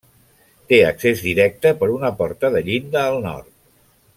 Té 0.71 0.79
accés 0.85 1.21
directe 1.25 1.73
per 1.83 1.91
una 1.97 2.11
porta 2.23 2.51
de 2.57 2.65
llinda 2.71 3.07
al 3.11 3.21
nord. 3.31 3.53